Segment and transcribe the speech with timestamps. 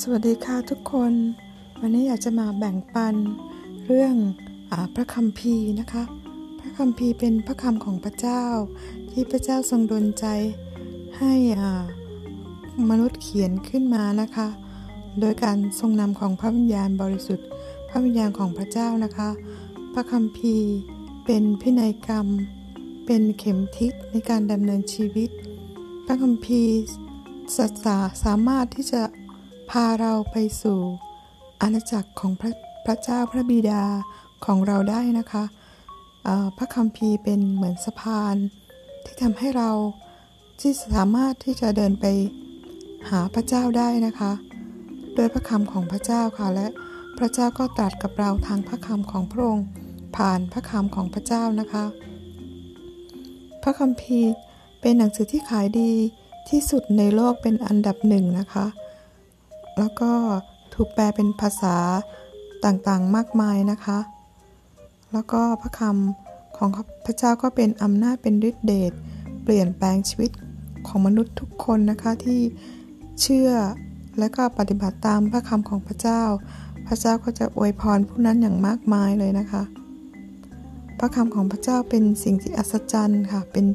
[0.00, 1.12] สวัสดีค่ะทุกคน
[1.80, 3.14] วันนี้อยากจะมาแบ่งปัน
[3.86, 4.14] เรื่อง
[4.70, 6.04] อพระคัมภีร์นะคะ
[6.60, 8.44] พระคัมภีร์เป็นพระคำของพระเจ้า
[9.10, 10.26] ที่พระเจ้าทรงดลใจ
[11.18, 11.32] ให้
[12.90, 14.48] มนุษย์เขียนขึ้นมานะคะ
[15.20, 17.46] โดยการทรงนำของพระวิญญาณบริสุทธิ์
[17.88, 19.28] พระวิญญาณของพระเจ้านะคะ
[19.94, 20.70] พระคัมภีร์
[21.24, 22.26] เป็นพินัยกรรม
[23.06, 25.30] เป็นเข็มทิศในการดำเนินชีวิต
[26.06, 26.74] พระคัมภีร์
[27.56, 29.02] สาสามารถที่จะ
[29.72, 30.80] พาเราไปสู่
[31.60, 32.52] อาณาจักรของพระ
[32.86, 33.82] พระเจ้าพระบิดา
[34.44, 35.44] ของเราได้นะคะ
[36.58, 38.36] พระคัมภีร์เป็นเหมือนสะพาน
[39.04, 39.70] ที่ทำให้เรา
[40.60, 42.06] ที่สามารถที่จะเดินไป
[43.10, 44.32] หาพระเจ้าได้นะคะ
[45.14, 46.66] โดยพระคำของพระเจ้าค่ะ และ
[47.18, 49.66] พระเจ้าก็ตรัสกับเราทางพระคำของพระองค์
[50.16, 51.84] ผ่านพระคำของพระเจ้านะคะ
[53.62, 54.32] พระคัมภีร์
[54.80, 55.92] เป็นหนังสือที่ขายดี
[56.48, 58.66] ที่สุดในโลกเป็นอันดับหนึ่งนะคะ
[59.78, 60.10] แล้วก็
[60.74, 61.76] ถูกแปลเป็นภาษา
[62.64, 63.98] ต่างๆมากมายนะคะ
[65.12, 66.70] แล้วก็พระคำของ
[67.06, 68.92] พระเจ้าก็เป็นอำนาจเป็นฤทธิเดช
[69.42, 70.30] เปลี่ยนแปลงชีวิต
[70.86, 72.40] ของมนุษย์ทุกคนนะคะที่
[73.20, 73.50] เชื่อ
[74.18, 76.22] และก็ปฏิบัติตามพระคำของพระเจ้า
[76.86, 79.62] พระเจ้าก็จะอวยพรผู้นั้นอย่างมากมายเลยนะคะ
[80.98, 83.66] พระคำของพระเจ้าเป็นสิ่งที่อัศจรรย์ค่ะ เป็น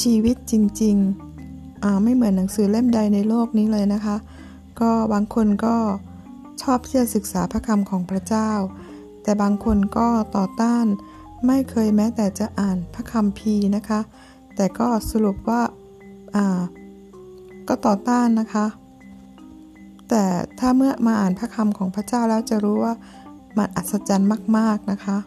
[0.00, 4.16] ชีวิตจริงๆ ไม่เหมือนหนังสือเล่มใดในโลกนี้เลยนะคะ
[4.80, 5.76] ก็บางคนก็
[6.62, 8.50] ชอบที่จะศึกษาพระคำของพระเจ้า
[9.22, 10.86] แต่บางคนก็ต่อต้าน
[11.46, 14.00] ไม่เคยแม้แต่จะอ่านพระคำพีนะคะ
[14.56, 15.62] แต่ก็สรุปว่า
[16.34, 16.62] อ่า
[17.68, 18.66] ก็ต่อต้านนะคะ
[20.08, 20.24] แต่
[20.58, 22.94] ถ้าเมื่อมาอ่านพระคำของพระเจ้าแล้วจะรู้ว่า
[23.56, 25.18] มันอัศจรรย์มาก ๆนะคะ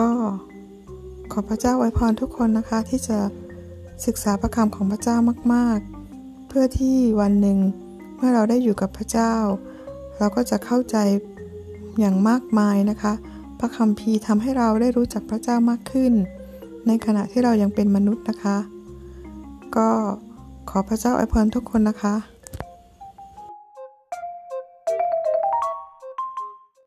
[0.00, 0.10] ก็
[1.32, 3.18] ขอพระเจ้าไว้พรทุกคนนะคะที่จะ
[4.06, 5.16] ศึกษาพระคำของพระเจ้า
[5.54, 5.97] มาก ๆ
[6.48, 7.58] เพื่อที่วันหนึ่ง
[8.16, 9.34] เมื่อเราได้อยู่กับพระเจ้า
[10.18, 10.96] เราก็จะเข้าใจ
[11.98, 13.12] อย่างมากมายนะคะ
[13.58, 16.12] พระคัมภีร์ทำให้เราได้รู้จักพระเจ้ามากขึ้น
[16.86, 18.56] ในขณะที่เรายังเป็นมนุษย์นะคะ
[19.76, 19.88] ก็
[20.70, 22.14] ขอพระเจ้าอวยพรทุกคนนะคะ